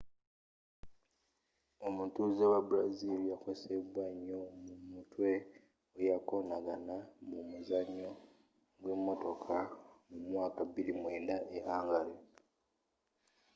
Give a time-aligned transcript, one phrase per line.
[1.87, 5.29] omutuzze we brazil yakosebwa nyo ku mutwe
[5.93, 6.95] weyakonagana
[7.27, 8.11] mu muzanyo
[8.81, 9.57] gwe motoka
[10.09, 12.13] mu mwaka 2009 e hungary